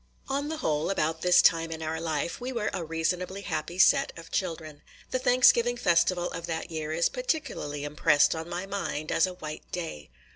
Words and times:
ON 0.27 0.49
the 0.49 0.57
whole, 0.57 0.89
about 0.89 1.21
this 1.21 1.43
time 1.43 1.69
in 1.69 1.83
our 1.83 2.01
life 2.01 2.41
we 2.41 2.51
were 2.51 2.71
a 2.73 2.83
reasonably 2.83 3.41
happy 3.43 3.77
set 3.77 4.11
of 4.17 4.31
children. 4.31 4.81
The 5.11 5.19
Thanksgiving 5.19 5.77
festival 5.77 6.31
of 6.31 6.47
that 6.47 6.71
year 6.71 6.91
is 6.91 7.07
particularly 7.07 7.83
impressed 7.83 8.33
on 8.33 8.49
my 8.49 8.65
mind 8.65 9.11
as 9.11 9.27
a 9.27 9.35
white 9.35 9.71
day. 9.71 10.09